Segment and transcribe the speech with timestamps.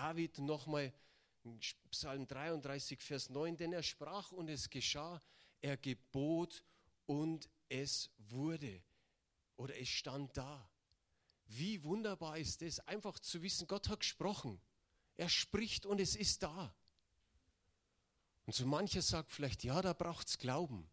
[0.00, 0.94] David nochmal
[1.90, 5.20] Psalm 33, Vers 9, denn er sprach und es geschah,
[5.60, 6.64] er gebot
[7.04, 8.82] und es wurde
[9.58, 10.66] oder es stand da.
[11.48, 14.58] Wie wunderbar ist es, einfach zu wissen, Gott hat gesprochen.
[15.18, 16.74] Er spricht und es ist da.
[18.46, 20.88] Und so mancher sagt vielleicht, ja, da braucht es Glauben.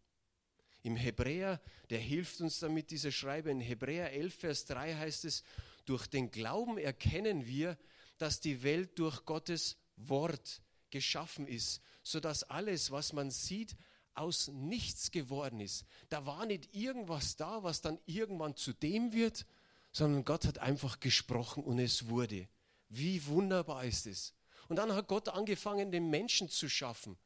[0.82, 5.44] Im Hebräer, der hilft uns damit, dieser Schreiber, in Hebräer 11, Vers 3 heißt es,
[5.86, 7.78] durch den Glauben erkennen wir,
[8.18, 13.76] dass die Welt durch Gottes Wort geschaffen ist, sodass alles, was man sieht,
[14.14, 15.84] aus nichts geworden ist.
[16.08, 19.46] Da war nicht irgendwas da, was dann irgendwann zu dem wird,
[19.92, 22.48] sondern Gott hat einfach gesprochen und es wurde.
[22.88, 24.34] Wie wunderbar ist es.
[24.68, 27.16] Und dann hat Gott angefangen, den Menschen zu schaffen,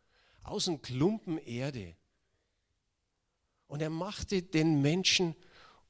[0.43, 1.97] aus einem Klumpen Erde.
[3.67, 5.35] Und er machte den Menschen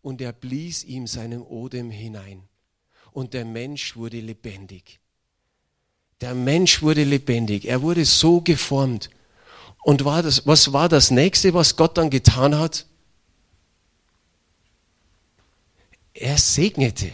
[0.02, 2.48] und er blies ihm seinen Odem hinein.
[3.12, 5.00] Und der Mensch wurde lebendig.
[6.20, 7.66] Der Mensch wurde lebendig.
[7.66, 9.10] Er wurde so geformt.
[9.82, 12.86] Und war das, was war das nächste, was Gott dann getan hat?
[16.14, 17.10] Er segnete.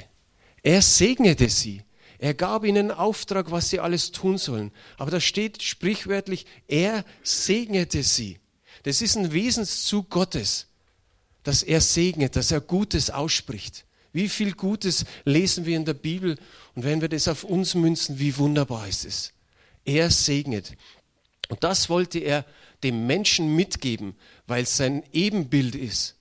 [0.63, 1.83] Er segnete sie.
[2.19, 4.73] Er gab ihnen Auftrag, was sie alles tun sollen.
[4.99, 8.39] Aber da steht sprichwörtlich, er segnete sie.
[8.83, 10.67] Das ist ein Wesenszug Gottes,
[11.45, 13.87] dass er segnet, dass er Gutes ausspricht.
[14.13, 16.37] Wie viel Gutes lesen wir in der Bibel
[16.75, 19.33] und wenn wir das auf uns münzen, wie wunderbar ist es.
[19.85, 20.77] Er segnet.
[21.49, 22.45] Und das wollte er
[22.83, 24.15] dem Menschen mitgeben,
[24.47, 26.17] weil es sein Ebenbild ist.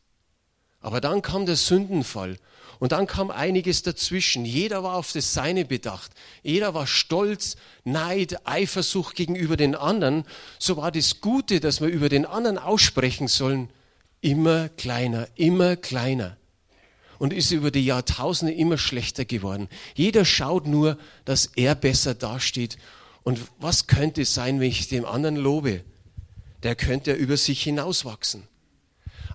[0.80, 2.38] Aber dann kam der Sündenfall
[2.80, 4.46] und dann kam einiges dazwischen.
[4.46, 6.12] Jeder war auf das Seine bedacht.
[6.44, 10.24] Jeder war stolz, Neid, Eifersucht gegenüber den anderen.
[10.60, 13.70] So war das Gute, das wir über den anderen aussprechen sollen,
[14.22, 16.38] immer kleiner, immer kleiner.
[17.20, 19.70] Und ist über die Jahrtausende immer schlechter geworden.
[19.96, 22.78] Jeder schaut nur, dass er besser dasteht.
[23.24, 25.84] Und was könnte es sein, wenn ich dem anderen lobe?
[26.64, 28.44] Der könnte ja über sich hinauswachsen.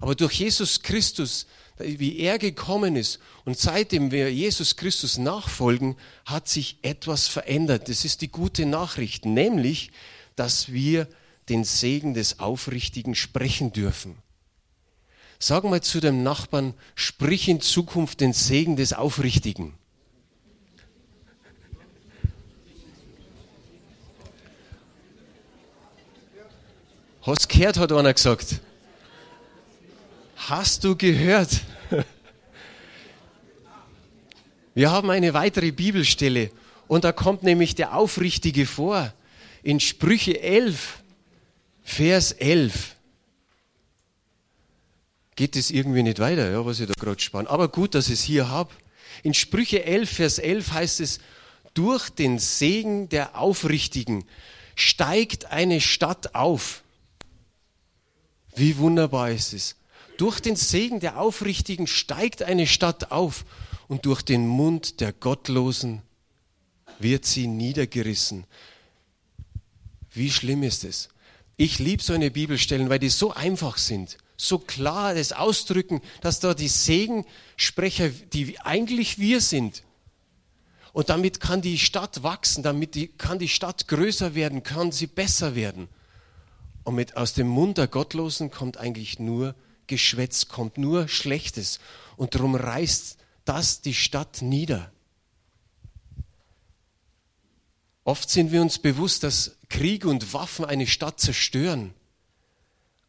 [0.01, 1.47] Aber durch Jesus Christus
[1.79, 3.19] wie er gekommen ist.
[3.45, 7.89] Und seitdem wir Jesus Christus nachfolgen, hat sich etwas verändert.
[7.89, 9.91] Das ist die gute Nachricht, nämlich,
[10.37, 11.09] dass wir
[11.49, 14.17] den Segen des Aufrichtigen sprechen dürfen.
[15.45, 19.75] Sag mal zu dem Nachbarn, sprich in Zukunft den Segen des Aufrichtigen.
[27.23, 28.61] Hast gehört, hat einer gesagt.
[30.37, 31.63] Hast du gehört?
[34.75, 36.53] Wir haben eine weitere Bibelstelle
[36.87, 39.13] und da kommt nämlich der Aufrichtige vor.
[39.65, 41.03] In Sprüche 11,
[41.83, 42.95] Vers 11.
[45.37, 47.47] Geht es irgendwie nicht weiter, ja, was ich da gerade spann.
[47.47, 48.71] Aber gut, dass ich es hier habe.
[49.23, 51.21] In Sprüche 11, Vers 11 heißt es,
[51.75, 54.25] durch den Segen der Aufrichtigen
[54.75, 56.83] steigt eine Stadt auf.
[58.55, 59.77] Wie wunderbar ist es.
[60.19, 63.45] Durch den Segen der Aufrichtigen steigt eine Stadt auf
[63.89, 66.03] und durch den Mund der Gottlosen
[66.99, 68.45] wird sie niedergerissen.
[70.13, 71.09] Wie schlimm ist es?
[71.57, 76.41] Ich liebe so eine Bibelstellen, weil die so einfach sind, so klar das ausdrücken, dass
[76.41, 79.83] da die Segensprecher, die eigentlich wir sind,
[80.93, 85.07] und damit kann die Stadt wachsen, damit die, kann die Stadt größer werden, kann sie
[85.07, 85.89] besser werden.
[86.85, 89.55] Und mit, aus dem Mund der Gottlosen kommt eigentlich nur
[89.87, 91.81] Geschwätz kommt, nur Schlechtes.
[92.17, 94.93] Und darum reißt das die Stadt nieder.
[98.05, 101.95] Oft sind wir uns bewusst, dass Krieg und Waffen eine Stadt zerstören.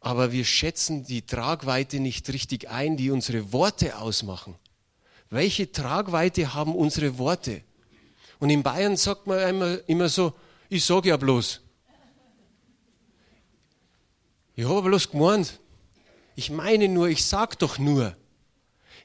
[0.04, 4.54] Aber wir schätzen die Tragweite nicht richtig ein, die unsere Worte ausmachen.
[5.30, 7.62] Welche Tragweite haben unsere Worte?
[8.38, 10.34] Und in Bayern sagt man immer, immer so,
[10.68, 11.62] ich sage ja bloß.
[14.56, 15.58] Ich habe bloß gemeint.
[16.36, 18.14] Ich meine nur, ich sag doch nur.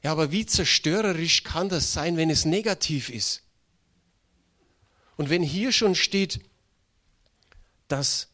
[0.02, 3.42] Ja, aber wie zerstörerisch kann das sein, wenn es negativ ist?
[5.16, 6.40] Und wenn hier schon steht,
[7.88, 8.29] dass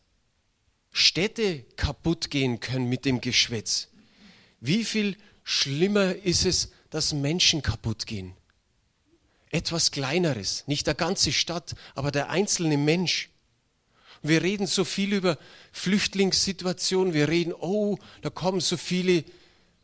[0.97, 3.89] Städte kaputt gehen können mit dem Geschwätz,
[4.61, 8.33] wie viel schlimmer ist es, dass Menschen kaputt gehen?
[9.51, 13.29] Etwas Kleineres, nicht der ganze Stadt, aber der einzelne Mensch.
[14.23, 15.37] Wir reden so viel über
[15.71, 17.13] Flüchtlingssituationen.
[17.13, 19.23] Wir reden, oh, da kommen so viele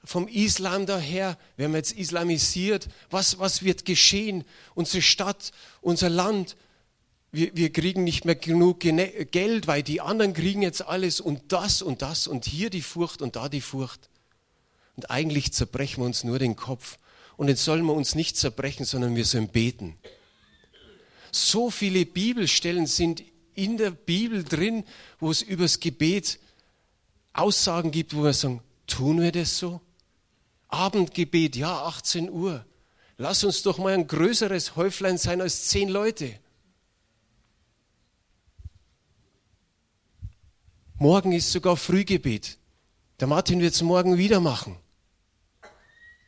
[0.05, 1.37] vom Islam daher.
[1.59, 2.89] Wir haben jetzt islamisiert.
[3.11, 4.45] Was, was wird geschehen?
[4.75, 6.57] Unsere Stadt, unser Land.
[7.35, 11.81] Wir, wir kriegen nicht mehr genug Geld, weil die anderen kriegen jetzt alles und das
[11.81, 14.11] und das und hier die Furcht und da die Furcht.
[14.97, 16.99] Und eigentlich zerbrechen wir uns nur den Kopf.
[17.39, 19.97] Und jetzt sollen wir uns nicht zerbrechen, sondern wir sollen beten
[21.31, 23.23] So viele Bibelstellen sind
[23.55, 24.85] in der Bibel drin,
[25.19, 26.39] wo es übers Gebet
[27.33, 29.81] Aussagen gibt, wo wir sagen, tun wir das so?
[30.69, 32.67] Abendgebet, ja, 18 Uhr.
[33.17, 36.39] Lass uns doch mal ein größeres Häuflein sein als zehn Leute.
[41.03, 42.59] Morgen ist sogar Frühgebet.
[43.19, 44.77] Der Martin wird es morgen wieder machen.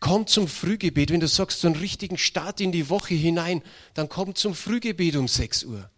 [0.00, 1.12] Komm zum Frühgebet.
[1.12, 3.62] Wenn du sagst, so einen richtigen Start in die Woche hinein,
[3.94, 5.88] dann komm zum Frühgebet um 6 Uhr.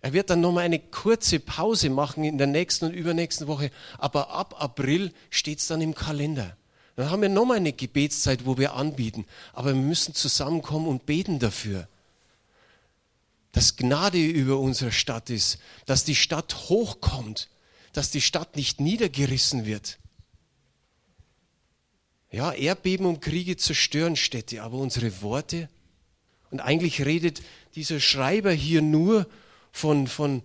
[0.00, 4.30] Er wird dann nochmal eine kurze Pause machen in der nächsten und übernächsten Woche, aber
[4.30, 6.56] ab April steht es dann im Kalender.
[6.96, 11.38] Dann haben wir nochmal eine Gebetszeit, wo wir anbieten, aber wir müssen zusammenkommen und beten
[11.38, 11.86] dafür.
[13.56, 15.56] Dass Gnade über unsere Stadt ist,
[15.86, 17.48] dass die Stadt hochkommt,
[17.94, 19.98] dass die Stadt nicht niedergerissen wird.
[22.30, 25.70] Ja, Erdbeben und Kriege zerstören Städte, aber unsere Worte,
[26.50, 27.40] und eigentlich redet
[27.76, 29.26] dieser Schreiber hier nur
[29.72, 30.42] von, von,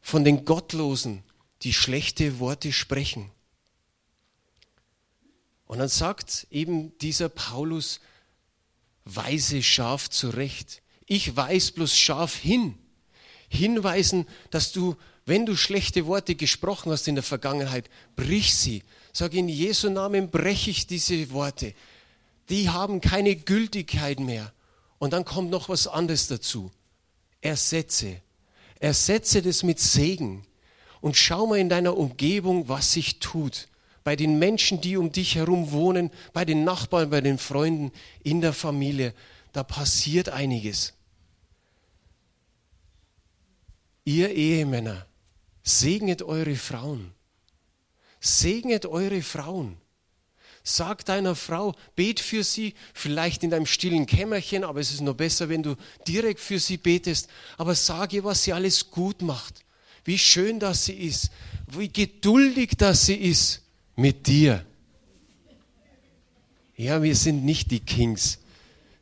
[0.00, 1.22] von den Gottlosen,
[1.64, 3.30] die schlechte Worte sprechen.
[5.66, 8.00] Und dann sagt eben dieser Paulus,
[9.04, 10.80] weise scharf zurecht.
[11.06, 12.74] Ich weise bloß scharf hin.
[13.48, 14.96] Hinweisen, dass du,
[15.26, 18.82] wenn du schlechte Worte gesprochen hast in der Vergangenheit, brich sie.
[19.12, 21.74] Sag in Jesu Namen breche ich diese Worte.
[22.48, 24.52] Die haben keine Gültigkeit mehr.
[24.98, 26.70] Und dann kommt noch was anderes dazu.
[27.40, 28.20] Ersetze.
[28.80, 30.46] Ersetze das mit Segen
[31.04, 33.68] und schau mal in deiner Umgebung, was sich tut.
[34.04, 37.92] Bei den Menschen, die um dich herum wohnen, bei den Nachbarn, bei den Freunden,
[38.22, 39.12] in der Familie.
[39.52, 40.93] Da passiert einiges.
[44.14, 45.06] Ihr Ehemänner,
[45.64, 47.10] segnet eure Frauen.
[48.20, 49.76] Segnet eure Frauen.
[50.62, 55.16] Sag deiner Frau, bet für sie, vielleicht in deinem stillen Kämmerchen, aber es ist noch
[55.16, 55.74] besser, wenn du
[56.06, 57.28] direkt für sie betest.
[57.58, 59.64] Aber sag ihr, was sie alles gut macht.
[60.04, 61.32] Wie schön das sie ist.
[61.66, 63.62] Wie geduldig das sie ist
[63.96, 64.64] mit dir.
[66.76, 68.38] Ja, wir sind nicht die Kings,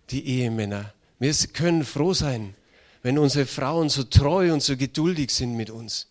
[0.09, 0.95] die Ehemänner.
[1.19, 2.55] Wir können froh sein,
[3.03, 6.09] wenn unsere Frauen so treu und so geduldig sind mit uns.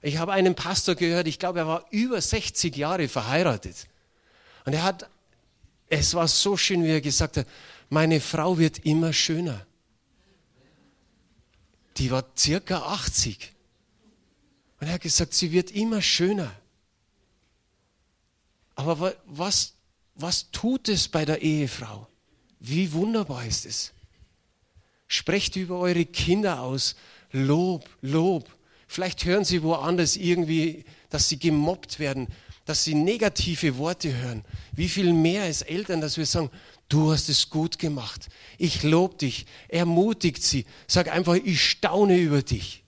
[0.00, 3.88] Ich habe einen Pastor gehört, ich glaube, er war über 60 Jahre verheiratet.
[4.64, 5.08] Und er hat,
[5.88, 7.46] es war so schön, wie er gesagt hat,
[7.88, 9.66] meine Frau wird immer schöner.
[11.96, 13.52] Die war circa 80.
[14.80, 16.52] Und er hat gesagt, sie wird immer schöner.
[18.74, 19.74] Aber was,
[20.14, 22.08] was tut es bei der Ehefrau?
[22.60, 23.92] Wie wunderbar ist es.
[25.08, 26.96] Sprecht über eure Kinder aus.
[27.32, 28.48] Lob, Lob.
[28.86, 32.28] Vielleicht hören sie woanders irgendwie, dass sie gemobbt werden
[32.64, 34.44] dass sie negative Worte hören.
[34.72, 36.50] Wie viel mehr als Eltern, dass wir sagen,
[36.88, 38.28] du hast es gut gemacht.
[38.58, 39.46] Ich lobe dich.
[39.68, 40.64] Ermutigt sie.
[40.86, 42.82] Sag einfach, ich staune über dich.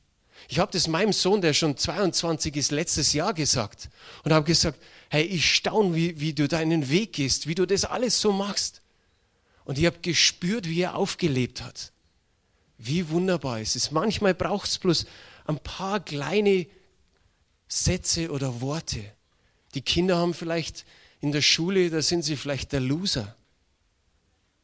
[0.49, 3.91] Ich habe das meinem Sohn, der schon 22 ist, letztes Jahr gesagt
[4.23, 4.81] und habe gesagt,
[5.11, 8.81] hey, ich staune, wie, wie du deinen Weg gehst, wie du das alles so machst.
[9.65, 11.93] Und ich habe gespürt, wie er aufgelebt hat.
[12.79, 13.91] Wie wunderbar es ist.
[13.91, 15.07] Manchmal braucht es bloß
[15.47, 16.67] ein paar kleine
[17.69, 19.05] Sätze oder Worte.
[19.75, 20.85] Die Kinder haben vielleicht
[21.21, 23.35] in der Schule, da sind sie vielleicht der Loser,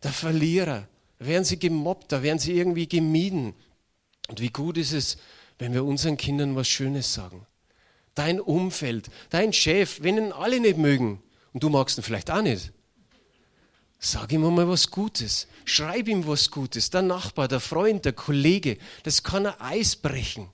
[0.02, 0.88] der Verlierer.
[1.18, 3.54] Da werden sie gemobbt, da werden sie irgendwie gemieden.
[4.28, 5.18] Und wie gut ist es,
[5.58, 7.46] wenn wir unseren Kindern was Schönes sagen.
[8.14, 12.42] Dein Umfeld, dein Chef, wenn ihn alle nicht mögen und du magst ihn vielleicht auch
[12.42, 12.72] nicht,
[14.02, 15.46] sag ihm mal was Gutes.
[15.64, 16.90] Schreib ihm was Gutes.
[16.90, 20.50] Der Nachbar, der Freund, der Kollege, das kann ein Eis brechen.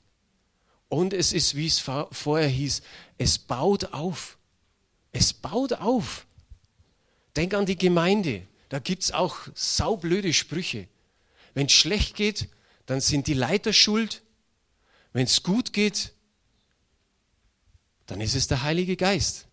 [0.89, 2.83] Und es ist, wie es vorher hieß,
[3.17, 4.39] es baut auf.
[5.13, 6.27] Es baut auf.
[7.37, 8.47] Denk an die Gemeinde.
[8.69, 10.87] Da gibt es auch saublöde Sprüche.
[11.55, 12.49] Wenn es schlecht geht,
[12.85, 14.23] dann sind die Leiter schuld.
[15.15, 16.13] Wenn es gut geht,
[18.07, 19.48] dann ist es der Heilige Geist.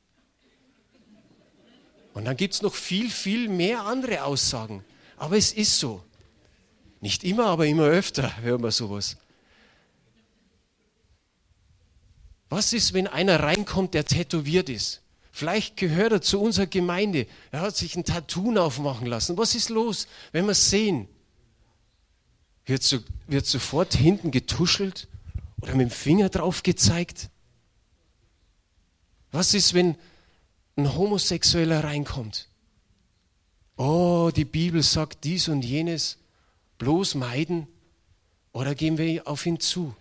[2.16, 4.84] Und dann gibt es noch viel, viel mehr andere Aussagen.
[5.18, 6.02] Aber es ist so.
[7.02, 9.18] Nicht immer, aber immer öfter hören wir sowas.
[12.50, 15.02] Was ist, wenn einer reinkommt, der tätowiert ist?
[15.34, 17.28] Vielleicht gehört er zu unserer Gemeinde.
[17.52, 19.38] Er hat sich ein Tattoo aufmachen lassen.
[19.38, 21.10] Was ist los, wenn wir es sehen?
[22.66, 25.10] Wird, so, wird sofort hinten getuschelt
[25.60, 27.30] oder mit dem Finger drauf gezeigt?
[29.34, 29.98] Was ist, wenn
[30.76, 32.50] ein Homosexueller reinkommt?
[33.78, 36.18] Oh, die Bibel sagt dies und jenes.
[36.78, 37.68] Bloß meiden
[38.52, 39.96] oder gehen wir auf ihn zu?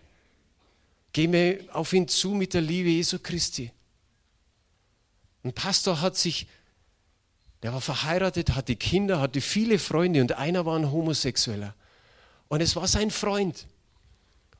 [1.12, 3.70] Gehen wir auf ihn zu mit der Liebe Jesu Christi?
[5.44, 6.46] Ein Pastor hat sich,
[7.62, 11.74] der war verheiratet, hatte Kinder, hatte viele Freunde und einer war ein Homosexueller.
[12.48, 13.66] Und es war sein Freund.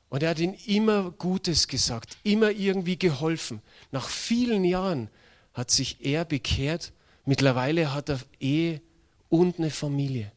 [0.09, 3.61] Und er hat ihm immer Gutes gesagt, immer irgendwie geholfen.
[3.91, 5.09] Nach vielen Jahren
[5.55, 6.93] hat sich er bekehrt.
[7.25, 8.81] Mittlerweile hat er Ehe
[9.29, 10.31] und eine Familie.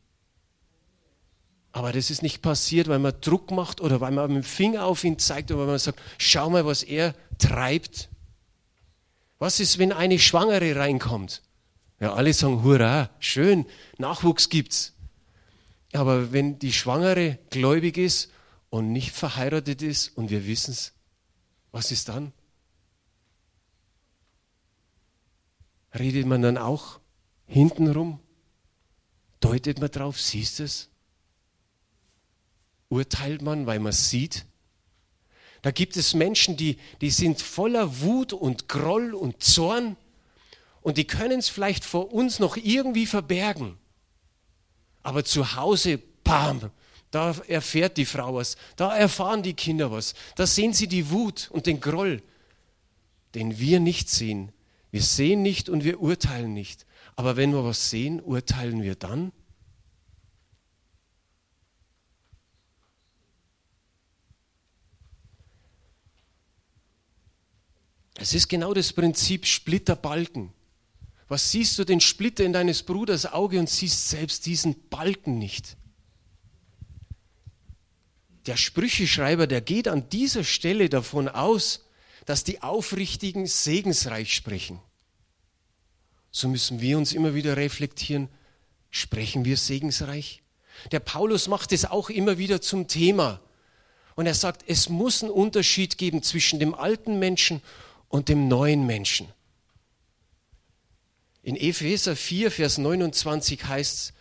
[1.72, 4.86] Aber das ist nicht passiert, weil man Druck macht oder weil man mit dem Finger
[4.86, 8.08] auf ihn zeigt oder weil man sagt, schau mal, was er treibt.
[9.38, 11.42] Was ist, wenn eine Schwangere reinkommt?
[12.00, 13.66] Ja, alle sagen, hurra, schön,
[13.98, 14.94] Nachwuchs gibt's.
[15.92, 18.30] Aber wenn die Schwangere gläubig ist
[18.70, 20.92] und nicht verheiratet ist und wir wissen es,
[21.70, 22.32] was ist dann?
[25.98, 27.00] Redet man dann auch
[27.46, 28.20] hintenrum?
[29.40, 30.88] Deutet man drauf, siehst es?
[32.88, 34.46] Urteilt man, weil man es sieht?
[35.62, 39.96] Da gibt es Menschen, die, die sind voller Wut und Groll und Zorn
[40.82, 43.76] und die können es vielleicht vor uns noch irgendwie verbergen.
[45.02, 46.70] Aber zu Hause, bam,
[47.10, 51.48] da erfährt die Frau was, da erfahren die Kinder was, da sehen sie die Wut
[51.50, 52.22] und den Groll,
[53.34, 54.52] den wir nicht sehen.
[54.90, 56.86] Wir sehen nicht und wir urteilen nicht.
[57.16, 59.32] Aber wenn wir was sehen, urteilen wir dann?
[68.20, 70.52] Es ist genau das Prinzip Splitterbalken.
[71.28, 75.76] Was siehst du den Splitter in deines Bruders Auge und siehst selbst diesen Balken nicht?
[78.46, 81.84] Der Sprücheschreiber, der geht an dieser Stelle davon aus,
[82.28, 84.78] dass die Aufrichtigen segensreich sprechen.
[86.30, 88.28] So müssen wir uns immer wieder reflektieren,
[88.90, 90.42] sprechen wir segensreich?
[90.92, 93.40] Der Paulus macht es auch immer wieder zum Thema.
[94.14, 97.62] Und er sagt, es muss einen Unterschied geben zwischen dem alten Menschen
[98.10, 99.32] und dem neuen Menschen.
[101.42, 104.12] In Epheser 4, Vers 29 heißt es,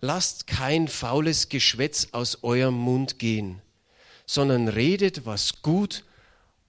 [0.00, 3.60] lasst kein faules Geschwätz aus eurem Mund gehen,
[4.24, 6.04] sondern redet, was gut,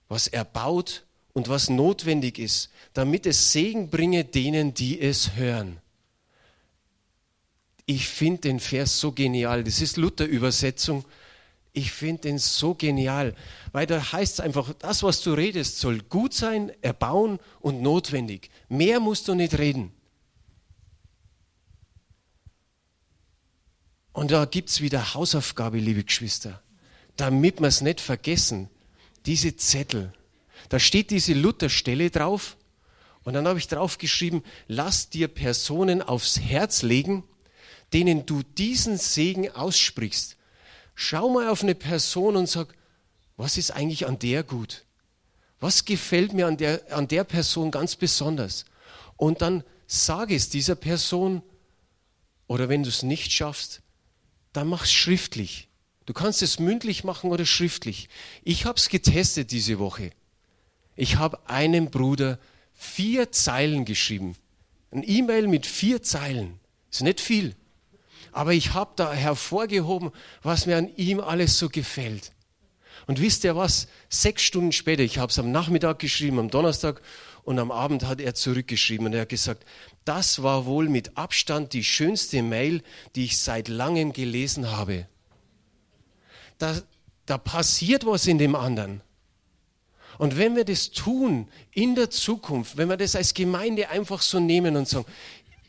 [0.08, 5.80] was erbaut und was notwendig ist, damit es Segen bringe denen, die es hören.
[7.86, 9.64] Ich finde den Vers so genial.
[9.64, 11.06] Das ist Luther-Übersetzung.
[11.74, 13.36] Ich finde den so genial,
[13.74, 18.50] weil da heißt es einfach, das, was du redest, soll gut sein, erbauen und notwendig.
[18.70, 19.92] Mehr musst du nicht reden.
[24.14, 26.64] Und da gibt es wieder Hausaufgabe, liebe Geschwister,
[27.18, 28.70] damit wir es nicht vergessen.
[29.25, 30.13] Diese Zettel,
[30.70, 32.58] da steht diese Lutherstelle drauf
[33.24, 37.24] und dann habe ich drauf geschrieben, lass dir Personen aufs Herz legen,
[37.94, 40.36] denen du diesen Segen aussprichst
[40.96, 42.74] Schau mal auf eine Person und sag,
[43.36, 44.86] was ist eigentlich an der gut?
[45.60, 48.65] Was gefällt mir an der, an der Person ganz besonders?
[49.17, 51.44] Und dann sage es dieser Person,
[52.48, 53.82] oder wenn du es nicht schaffst,
[54.53, 55.67] dann mach es schriftlich.
[56.06, 58.10] Du kannst es mündlich machen oder schriftlich.
[58.44, 60.12] Ich habe es getestet diese Woche.
[60.96, 62.40] Ich habe einem Bruder
[62.74, 64.36] vier Zeilen geschrieben.
[64.92, 66.60] Ein E-Mail mit vier Zeilen.
[66.92, 67.56] Ist nicht viel.
[68.32, 70.12] Aber ich habe da hervorgehoben,
[70.44, 72.32] was mir an ihm alles so gefällt.
[73.08, 73.88] Und wisst ihr was?
[74.10, 77.02] Sechs Stunden später, ich habe es am Nachmittag geschrieben, am Donnerstag,
[77.44, 79.66] und am Abend hat er zurückgeschrieben und er hat gesagt,
[80.04, 82.82] das war wohl mit Abstand die schönste Mail,
[83.16, 85.08] die ich seit langem gelesen habe.
[86.58, 86.82] Da,
[87.26, 89.02] da passiert was in dem anderen.
[90.18, 94.40] Und wenn wir das tun in der Zukunft, wenn wir das als Gemeinde einfach so
[94.40, 95.06] nehmen und sagen,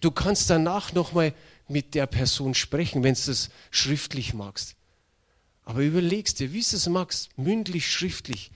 [0.01, 1.35] du kannst danach nochmal
[1.69, 4.77] mit der Person sprechen, wenn du das schriftlich magst.
[5.65, 8.53] Aber überlegst dir, wie du es magst, mündlich, schriftlich.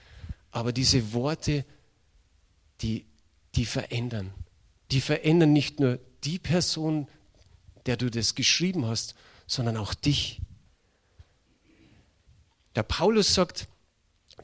[0.52, 1.64] Aber diese Worte,
[2.82, 3.04] die,
[3.56, 4.32] die verändern.
[4.92, 7.08] Die verändern nicht nur die Person,
[7.86, 10.40] der du das geschrieben hast, sondern auch dich.
[12.76, 13.66] Der Paulus sagt,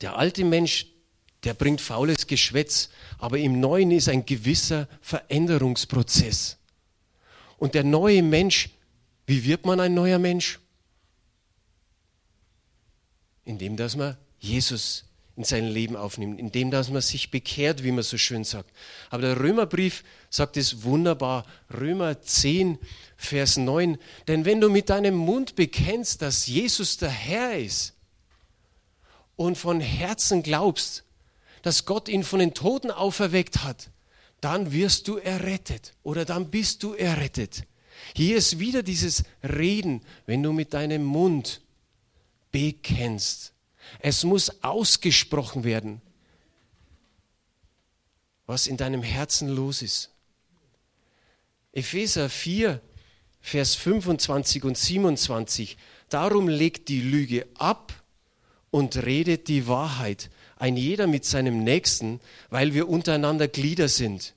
[0.01, 0.87] der alte Mensch,
[1.45, 6.59] der bringt faules Geschwätz, aber im Neuen ist ein gewisser Veränderungsprozess.
[7.59, 8.71] Und der neue Mensch,
[9.27, 10.59] wie wird man ein neuer Mensch?
[13.45, 15.05] Indem, dass man Jesus
[15.37, 18.71] in sein Leben aufnimmt, indem, dass man sich bekehrt, wie man so schön sagt.
[19.11, 21.45] Aber der Römerbrief sagt es wunderbar.
[21.73, 22.79] Römer 10,
[23.17, 23.99] Vers 9.
[24.29, 27.96] Denn wenn du mit deinem Mund bekennst, dass Jesus der Herr ist
[29.37, 31.05] und von Herzen glaubst,
[31.63, 33.91] dass Gott ihn von den Toten auferweckt hat,
[34.41, 37.65] dann wirst du errettet oder dann bist du errettet.
[38.15, 41.63] Hier ist wieder dieses Reden, wenn du mit deinem Mund
[42.53, 43.53] bekennst.
[44.01, 46.01] Es muss ausgesprochen werden,
[48.47, 50.11] was in deinem Herzen los ist.
[51.73, 52.81] Epheser 4,
[53.41, 55.77] Vers 25 und 27.
[56.09, 57.93] Darum legt die Lüge ab
[58.77, 64.35] und redet die Wahrheit, ein jeder mit seinem Nächsten, weil wir untereinander Glieder sind.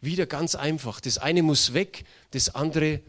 [0.00, 1.00] Wieder ganz einfach.
[1.00, 3.00] Das eine muss weg, das andere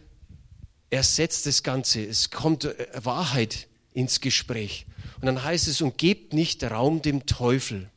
[0.90, 2.04] ersetzt das Ganze.
[2.04, 4.88] Es kommt äh, Wahrheit ins Gespräch.
[5.22, 7.88] Und dann heißt es, und gebt nicht Raum dem Teufel.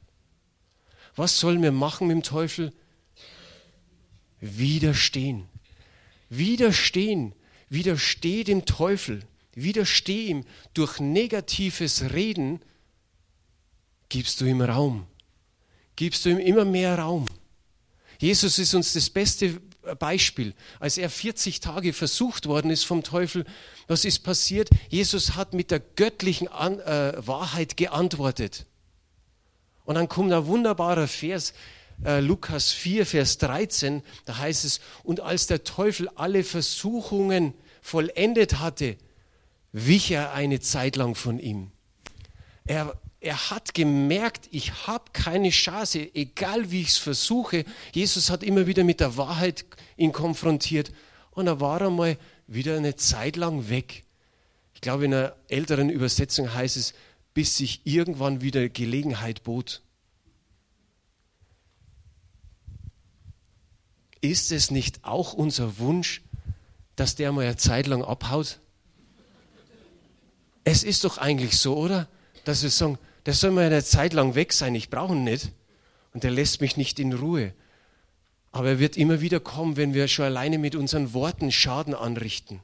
[1.16, 2.70] Was sollen wir machen mit dem Teufel?
[4.42, 5.48] Widerstehen.
[6.28, 7.32] Widerstehen.
[7.70, 9.22] Widersteh dem Teufel.
[9.62, 10.44] Widersteh ihm.
[10.74, 12.60] Durch negatives Reden
[14.08, 15.06] gibst du ihm Raum.
[15.96, 17.26] Gibst du ihm immer mehr Raum.
[18.18, 19.60] Jesus ist uns das beste
[19.98, 20.54] Beispiel.
[20.78, 23.44] Als er 40 Tage versucht worden ist vom Teufel,
[23.86, 24.68] was ist passiert?
[24.88, 28.66] Jesus hat mit der göttlichen An äh, Wahrheit geantwortet.
[29.84, 31.54] Und dann kommt ein wunderbarer Vers,
[32.04, 38.58] äh, Lukas 4, Vers 13, da heißt es, und als der Teufel alle Versuchungen vollendet
[38.58, 38.96] hatte,
[39.72, 41.70] wich er eine Zeit lang von ihm.
[42.64, 47.66] Er er hat gemerkt, ich habe keine Chance, egal wie ich es versuche.
[47.92, 49.66] Jesus hat immer wieder mit der Wahrheit
[49.98, 50.90] ihn konfrontiert.
[51.30, 54.04] Und da war er mal wieder eine Zeit lang weg.
[54.74, 56.94] Ich glaube, in einer älteren Übersetzung heißt es,
[57.34, 59.82] bis sich irgendwann wieder Gelegenheit bot.
[64.22, 66.22] Ist es nicht auch unser Wunsch,
[66.96, 68.60] dass der mal eine Zeit lang abhaut?
[70.64, 72.08] Es ist doch eigentlich so, oder?
[72.44, 75.52] Dass wir sagen, der soll mal eine Zeit lang weg sein, ich brauche ihn nicht.
[76.12, 77.54] Und der lässt mich nicht in Ruhe.
[78.52, 82.60] Aber er wird immer wieder kommen, wenn wir schon alleine mit unseren Worten Schaden anrichten.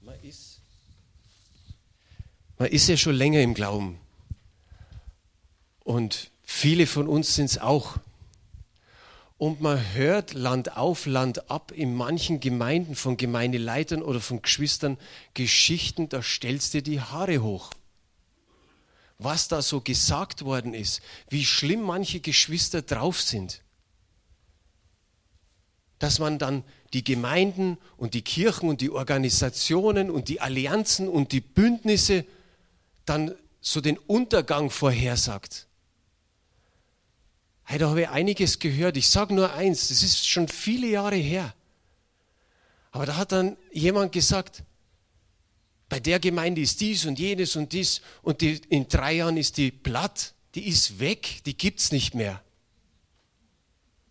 [0.00, 0.60] Man ist,
[2.58, 4.00] man ist ja schon länger im Glauben.
[5.84, 7.98] Und viele von uns sind es auch.
[9.38, 14.98] Und man hört Land auf, Land ab in manchen Gemeinden von Gemeindeleitern oder von Geschwistern
[15.32, 17.70] Geschichten, da stellst du die Haare hoch.
[19.18, 23.62] Was da so gesagt worden ist, wie schlimm manche Geschwister drauf sind.
[26.00, 31.30] Dass man dann die Gemeinden und die Kirchen und die Organisationen und die Allianzen und
[31.30, 32.24] die Bündnisse
[33.04, 35.67] dann so den Untergang vorhersagt.
[37.70, 38.96] Hey, da habe ich einiges gehört.
[38.96, 41.52] Ich sage nur eins, das ist schon viele Jahre her.
[42.92, 44.62] Aber da hat dann jemand gesagt,
[45.90, 49.58] bei der Gemeinde ist dies und jenes und dies und die, in drei Jahren ist
[49.58, 52.42] die platt, die ist weg, die gibt es nicht mehr.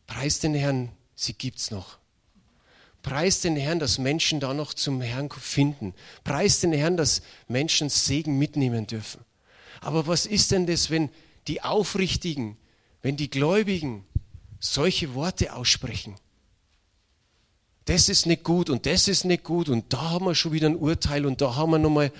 [0.05, 1.97] Preis den Herrn, sie gibt es noch.
[3.01, 5.95] Preis den Herrn, dass Menschen da noch zum Herrn finden.
[6.23, 9.25] Preis den Herrn, dass Menschen Segen mitnehmen dürfen.
[9.81, 11.09] Aber was ist denn das, wenn
[11.47, 12.55] die Aufrichtigen,
[13.07, 14.03] wenn die Gläubigen
[14.59, 16.15] solche Worte aussprechen.
[17.85, 20.67] Das ist nicht gut und das ist nicht gut und da haben wir schon wieder
[20.67, 22.11] ein Urteil und da haben wir nochmal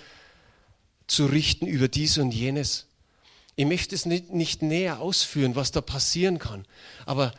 [1.06, 2.86] zu richten über dies und jenes.
[3.58, 6.65] Ich möchte es nicht, nicht näher ausführen, was da passieren kann.
[7.06, 7.34] Aber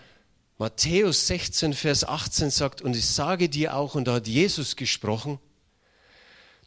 [0.58, 5.38] Matthäus 16, Vers 18 sagt, und ich sage dir auch, und da hat Jesus gesprochen,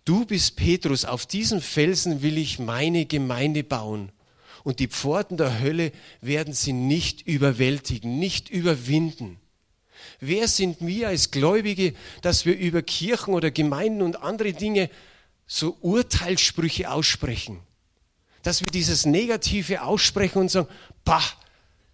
[0.03, 4.11] du bist Petrus, auf diesem Felsen will ich meine Gemeinde bauen
[4.63, 9.39] und die Pforten der Hölle werden sie nicht überwältigen, nicht überwinden.
[10.19, 14.89] Wer sind wir als Gläubige, dass wir über Kirchen oder Gemeinden und andere Dinge
[15.47, 17.59] so Urteilssprüche aussprechen?
[18.43, 20.67] Dass wir dieses Negative aussprechen und sagen,
[21.05, 21.23] bah,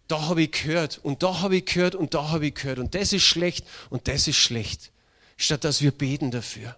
[0.08, 2.95] da habe ich gehört und da habe ich gehört und da habe ich gehört und
[2.95, 4.91] das ist schlecht und das ist schlecht.
[5.36, 6.75] Statt dass wir beten dafür.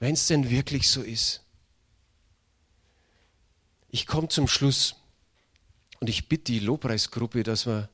[0.00, 1.43] Wenn es denn wirklich so ist.
[3.94, 4.96] Ich komme zum Schluss
[6.00, 7.88] und ich bitte die Lobpreisgruppe, dass, wir,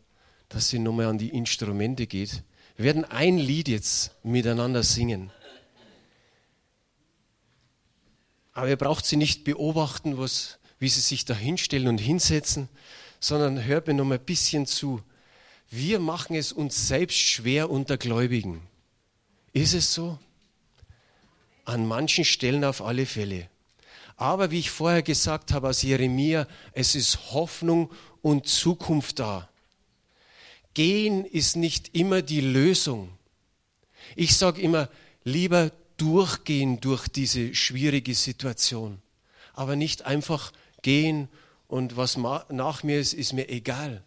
[0.49, 2.43] dass sie nochmal an die Instrumente geht.
[2.77, 5.31] Wir werden ein Lied jetzt miteinander singen.
[8.55, 12.71] Aber ihr braucht sie nicht beobachten, was, wie sie sich da hinstellen und hinsetzen,
[13.21, 15.03] sondern hört mir noch mal ein bisschen zu.
[15.69, 18.63] Wir machen es uns selbst schwer unter Gläubigen.
[19.53, 20.19] Ist es so?
[21.67, 23.50] An manchen Stellen auf alle Fälle.
[24.21, 29.49] Aber wie ich vorher gesagt habe aus Jeremia, es ist Hoffnung und Zukunft da.
[30.75, 33.09] Gehen ist nicht immer die Lösung.
[34.17, 34.91] Ich sage immer,
[35.25, 39.01] lieber durchgehen durch diese schwierige Situation,
[39.55, 40.53] aber nicht einfach
[40.83, 41.31] gehen
[41.67, 44.05] und was nach mir ist, ist mir egal.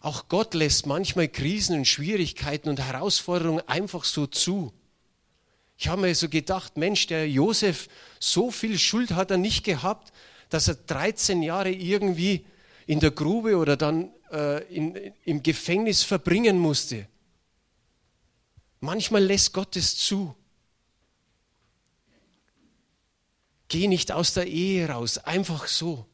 [0.00, 4.72] Auch Gott lässt manchmal Krisen und Schwierigkeiten und Herausforderungen einfach so zu.
[5.78, 10.12] Ich habe mir so gedacht, Mensch, der Josef, so viel Schuld hat er nicht gehabt,
[10.48, 12.46] dass er 13 Jahre irgendwie
[12.86, 17.06] in der Grube oder dann äh, in, im Gefängnis verbringen musste.
[18.80, 20.34] Manchmal lässt Gott es zu.
[23.68, 26.06] Geh nicht aus der Ehe raus, einfach so.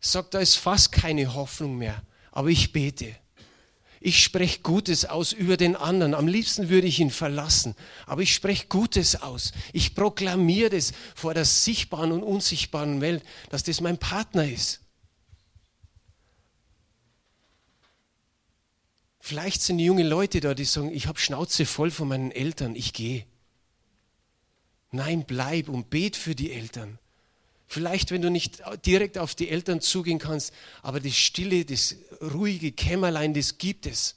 [0.00, 3.14] Sag, da ist fast keine Hoffnung mehr, aber ich bete.
[4.02, 6.14] Ich spreche Gutes aus über den anderen.
[6.14, 9.52] Am liebsten würde ich ihn verlassen, aber ich spreche Gutes aus.
[9.74, 14.80] Ich proklamiere das vor der sichtbaren und unsichtbaren Welt, dass das mein Partner ist.
[19.20, 22.94] Vielleicht sind junge Leute da, die sagen, ich habe Schnauze voll von meinen Eltern, ich
[22.94, 23.26] gehe.
[24.92, 26.98] Nein, bleib und bet für die Eltern.
[27.72, 30.52] Vielleicht, wenn du nicht direkt auf die Eltern zugehen kannst,
[30.82, 34.16] aber das stille, das ruhige Kämmerlein, das gibt es,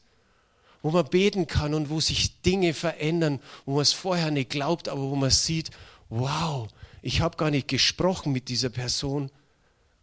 [0.81, 4.89] wo man beten kann und wo sich Dinge verändern, wo man es vorher nicht glaubt,
[4.89, 5.69] aber wo man sieht,
[6.09, 6.67] wow,
[7.03, 9.29] ich habe gar nicht gesprochen mit dieser Person,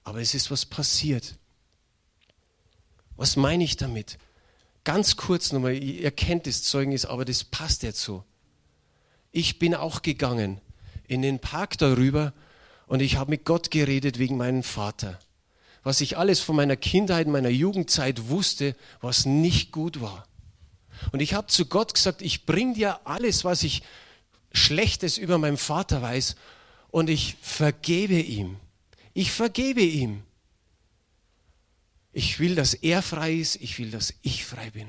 [0.04, 1.34] aber es ist was passiert.
[3.16, 4.18] Was meine ich damit?
[4.84, 8.22] Ganz kurz nochmal, ihr kennt das Zeugnis, aber das passt jetzt so.
[9.32, 10.60] Ich bin auch gegangen
[11.08, 12.32] in den Park darüber
[12.90, 15.20] und ich habe mit Gott geredet wegen meinem Vater.
[15.84, 20.26] Was ich alles von meiner Kindheit, meiner Jugendzeit wusste, was nicht gut war.
[21.12, 23.84] Und ich habe zu Gott gesagt, ich bringe dir alles, was ich
[24.50, 26.34] Schlechtes über meinen Vater weiß
[26.88, 28.56] und ich vergebe ihm.
[29.14, 30.24] Ich vergebe ihm.
[32.12, 34.88] Ich will, dass er frei ist, ich will, dass ich frei bin.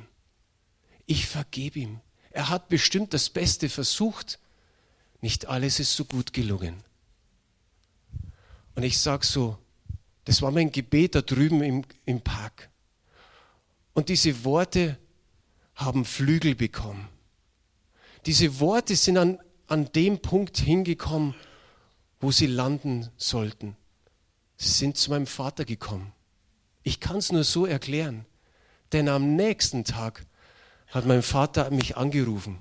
[1.06, 2.02] Ich vergebe ihm.
[2.32, 4.40] Er hat bestimmt das Beste versucht.
[5.22, 6.84] Nicht alles ist so gut gelungen.
[8.76, 9.58] Und ich sage so,
[10.26, 12.70] das war mein Gebet da drüben im, im Park.
[13.94, 14.98] Und diese Worte
[15.76, 17.10] haben Flügel bekommen.
[18.26, 21.34] Diese Worte sind an, an dem Punkt hingekommen,
[22.20, 23.76] wo sie landen sollten.
[24.58, 26.14] Sie sind zu meinem Vater gekommen.
[26.84, 28.26] Ich kann es nur so erklären.
[28.92, 30.26] Denn am nächsten Tag
[30.88, 32.60] hat mein Vater mich angerufen.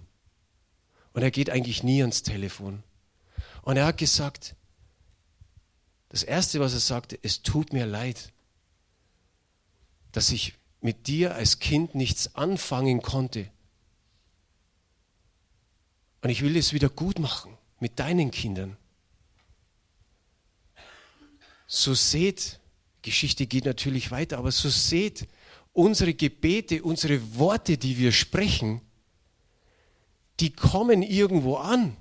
[1.13, 2.83] Und er geht eigentlich nie ans Telefon.
[3.63, 4.55] Und er hat gesagt,
[6.11, 8.33] das Erste, was er sagte, es tut mir leid,
[10.13, 13.49] dass ich mit dir als Kind nichts anfangen konnte.
[16.23, 18.77] Und ich will es wieder gut machen mit deinen Kindern.
[21.67, 22.59] So seht,
[23.03, 25.29] Geschichte geht natürlich weiter, aber so seht,
[25.73, 28.81] unsere Gebete, unsere Worte, die wir sprechen,
[30.41, 31.97] die kommen irgendwo an.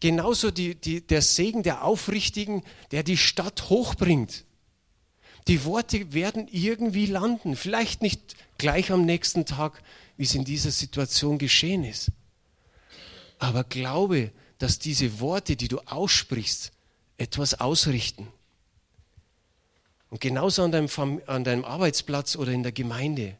[0.00, 4.44] Genauso die, die, der Segen der Aufrichtigen, der die Stadt hochbringt.
[5.48, 7.56] Die Worte werden irgendwie landen.
[7.56, 9.82] Vielleicht nicht gleich am nächsten Tag,
[10.16, 12.10] wie es in dieser Situation geschehen ist.
[13.38, 16.70] Aber glaube, dass diese Worte, die du aussprichst,
[17.16, 18.28] etwas ausrichten.
[20.10, 20.88] Und genauso an deinem,
[21.26, 23.36] an deinem Arbeitsplatz oder in der Gemeinde.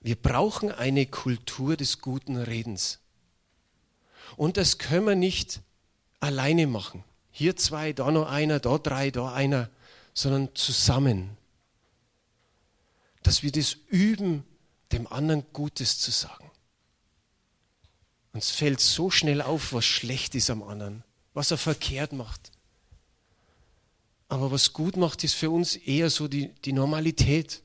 [0.00, 3.01] Wir brauchen eine Kultur des guten Redens.
[4.36, 5.60] Und das können wir nicht
[6.20, 7.04] alleine machen.
[7.30, 9.70] Hier zwei, da noch einer, da drei, da einer,
[10.14, 11.36] sondern zusammen.
[13.22, 14.44] Dass wir das üben,
[14.92, 16.50] dem anderen Gutes zu sagen.
[18.32, 22.50] Uns fällt so schnell auf, was schlecht ist am anderen, was er verkehrt macht.
[24.28, 27.62] Aber was gut macht, ist für uns eher so die, die Normalität.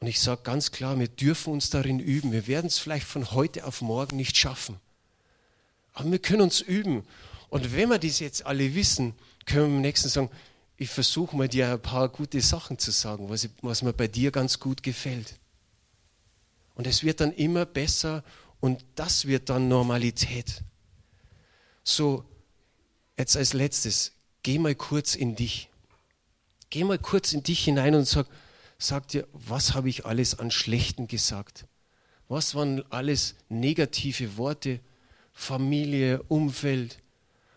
[0.00, 2.32] Und ich sage ganz klar, wir dürfen uns darin üben.
[2.32, 4.78] Wir werden es vielleicht von heute auf morgen nicht schaffen.
[5.94, 7.04] Aber wir können uns üben.
[7.48, 9.14] Und wenn wir das jetzt alle wissen,
[9.46, 10.30] können wir am nächsten sagen,
[10.76, 14.30] ich versuche mal dir ein paar gute Sachen zu sagen, was, was mir bei dir
[14.30, 15.36] ganz gut gefällt.
[16.74, 18.22] Und es wird dann immer besser
[18.60, 20.62] und das wird dann Normalität.
[21.82, 22.24] So,
[23.16, 25.70] jetzt als letztes, geh mal kurz in dich.
[26.68, 28.26] Geh mal kurz in dich hinein und sag,
[28.78, 31.66] sag dir, was habe ich alles an Schlechten gesagt?
[32.28, 34.80] Was waren alles negative Worte?
[35.32, 36.98] Familie, Umfeld,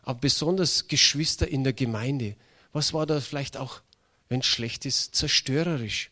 [0.04, 2.36] aber besonders Geschwister in der Gemeinde.
[2.74, 3.82] Was war da vielleicht auch,
[4.28, 6.12] wenn es schlecht ist, zerstörerisch?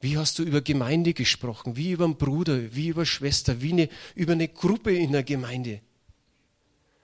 [0.00, 1.76] Wie hast du über Gemeinde gesprochen?
[1.76, 5.80] Wie über einen Bruder, wie über Schwester, wie eine, über eine Gruppe in der Gemeinde?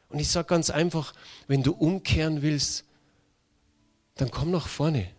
[0.08, 1.14] Und ich sage ganz einfach,
[1.46, 2.84] wenn du umkehren willst,
[4.14, 5.10] dann komm nach vorne.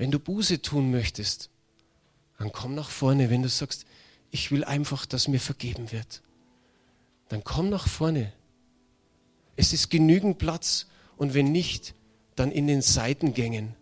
[0.00, 1.50] Wenn du Buße tun möchtest,
[2.38, 3.28] dann komm nach vorne.
[3.28, 3.84] Wenn du sagst,
[4.30, 6.22] ich will einfach, dass mir vergeben wird,
[7.28, 8.32] dann komm nach vorne.
[9.56, 10.86] Es ist genügend Platz
[11.18, 11.92] und wenn nicht,
[12.34, 13.74] dann in den Seitengängen.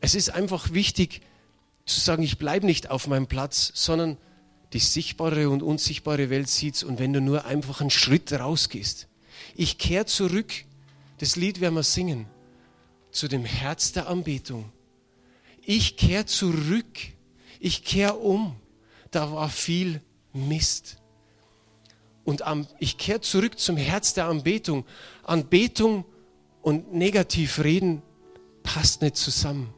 [0.00, 1.22] Es ist einfach wichtig
[1.86, 4.16] zu sagen, ich bleibe nicht auf meinem Platz, sondern
[4.74, 9.08] die sichtbare und unsichtbare Welt siehst und wenn du nur einfach einen Schritt rausgehst.
[9.56, 10.52] Ich kehre zurück,
[11.18, 12.26] das Lied werden wir singen,
[13.10, 14.70] zu dem Herz der Anbetung.
[15.66, 16.98] Ich kehre zurück,
[17.58, 18.56] ich kehre um.
[19.10, 20.96] Da war viel Mist.
[22.24, 22.42] Und
[22.78, 24.84] ich kehre zurück zum Herz der Anbetung.
[25.22, 26.04] Anbetung
[26.62, 28.02] und negativ reden
[28.62, 29.72] passt nicht zusammen.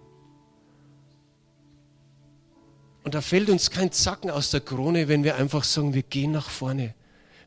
[3.03, 6.33] Und da fällt uns kein Zacken aus der Krone, wenn wir einfach sagen, wir gehen
[6.33, 6.95] nach vorne.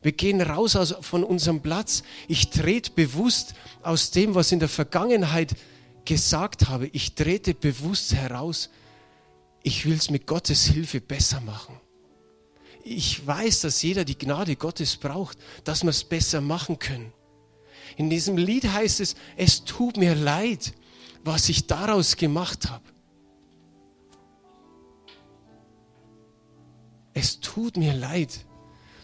[0.02, 2.02] Wir gehen raus aus, von unserem Platz.
[2.28, 5.54] Ich trete bewusst aus dem, was in der Vergangenheit
[6.10, 6.88] gesagt habe.
[6.88, 8.70] Ich trete bewusst heraus.
[9.62, 11.78] Ich will es mit Gottes Hilfe besser machen.
[12.82, 17.12] Ich weiß, dass jeder die Gnade Gottes braucht, dass wir es besser machen können.
[17.96, 20.72] In diesem Lied heißt es, es tut mir leid,
[21.22, 22.90] was ich daraus gemacht habe.
[27.20, 28.46] es tut mir leid.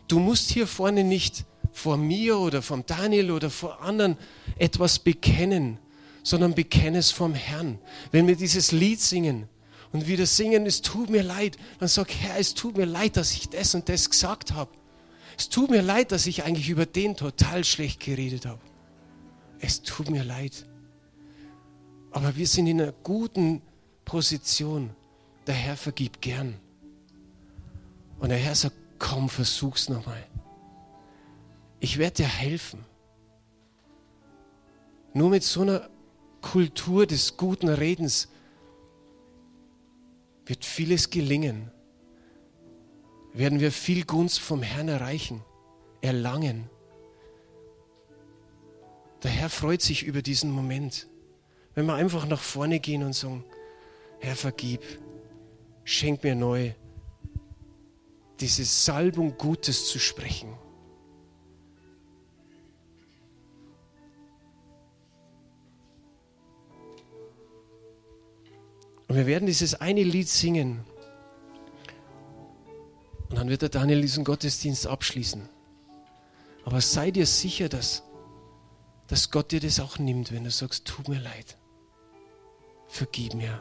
[0.09, 4.17] Du musst hier vorne nicht vor mir oder vom Daniel oder vor anderen
[4.57, 5.79] etwas bekennen,
[6.27, 7.79] sondern bekenne es vom Herrn.
[8.11, 9.49] Wenn wir dieses Lied singen
[9.93, 13.31] und wieder singen, es tut mir leid, dann sag, Herr, es tut mir leid, dass
[13.31, 14.73] ich das und das gesagt habe.
[15.39, 18.59] Es tut mir leid, dass ich eigentlich über den total schlecht geredet habe.
[19.61, 20.67] Es tut mir leid.
[22.11, 23.63] Aber wir sind in einer guten
[24.05, 24.91] Position.
[25.47, 26.57] Der Herr vergibt gern.
[28.19, 30.27] Und der Herr sagt, komm, versuch's nochmal.
[31.79, 32.85] Ich werde dir helfen.
[35.15, 35.89] Nur mit so einer
[36.41, 38.29] Kultur des guten Redens
[40.47, 41.71] wird vieles gelingen.
[43.33, 45.43] Werden wir viel Gunst vom Herrn erreichen,
[46.01, 46.71] erlangen.
[49.23, 51.09] Der Herr freut sich über diesen Moment,
[51.75, 53.45] wenn wir einfach nach vorne gehen und sagen,
[54.21, 54.81] Herr, vergib,
[55.85, 56.73] schenk mir neu
[58.41, 60.49] diese Salbung Gutes zu sprechen.
[69.09, 70.85] Und wir werden dieses eine Lied singen.
[73.29, 75.49] Und dann wird der Daniel diesen Gottesdienst abschließen.
[76.65, 78.03] Aber sei dir sicher, dass,
[79.07, 81.57] dass Gott dir das auch nimmt, wenn du sagst, tut mir leid.
[82.89, 83.61] Vergib mir.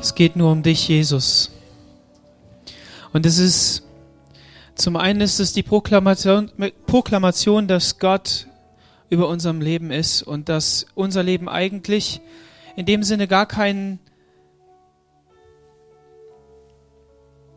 [0.00, 1.50] Es geht nur um dich, Jesus.
[3.12, 3.82] Und es ist,
[4.76, 6.52] zum einen ist es die Proklamation,
[6.86, 8.46] Proklamation, dass Gott
[9.10, 12.20] über unserem Leben ist und dass unser Leben eigentlich
[12.76, 13.98] in dem Sinne gar kein,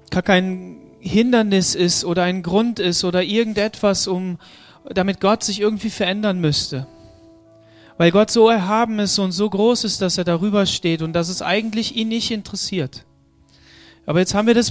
[0.10, 4.40] gar kein Hindernis ist oder ein Grund ist oder irgendetwas, um,
[4.86, 6.88] damit Gott sich irgendwie verändern müsste.
[8.02, 11.30] Weil Gott so erhaben ist und so groß ist, dass er darüber steht und dass
[11.30, 13.06] es eigentlich ihn nicht interessiert.
[14.08, 14.70] Aber jetzt haben wir das